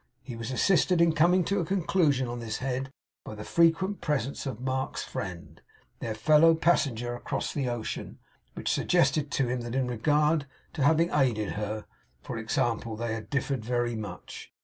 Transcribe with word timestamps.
He 0.23 0.35
was 0.35 0.49
assisted 0.49 0.99
in 0.99 1.13
coming 1.13 1.43
to 1.43 1.59
a 1.59 1.63
conclusion 1.63 2.27
on 2.27 2.39
this 2.39 2.57
head 2.57 2.89
by 3.23 3.35
the 3.35 3.43
frequent 3.43 4.01
presence 4.01 4.47
of 4.47 4.59
Mark's 4.59 5.03
friend, 5.03 5.61
their 5.99 6.15
fellow 6.15 6.55
passenger 6.55 7.13
across 7.13 7.53
the 7.53 7.69
ocean, 7.69 8.17
which 8.55 8.67
suggested 8.71 9.29
to 9.29 9.47
him 9.47 9.61
that 9.61 9.75
in 9.75 9.87
regard 9.87 10.47
to 10.73 10.81
having 10.81 11.11
aided 11.13 11.51
her, 11.51 11.85
for 12.23 12.39
example, 12.39 12.95
they 12.95 13.13
had 13.13 13.29
differed 13.29 13.63
very 13.63 13.95
much. 13.95 14.51